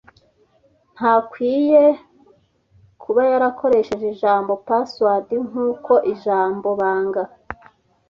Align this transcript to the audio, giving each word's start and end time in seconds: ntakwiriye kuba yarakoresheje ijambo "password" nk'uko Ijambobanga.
ntakwiriye 0.95 1.83
kuba 3.01 3.21
yarakoresheje 3.31 4.05
ijambo 4.13 4.51
"password" 4.67 5.29
nk'uko 5.47 5.93
Ijambobanga. 6.13 7.23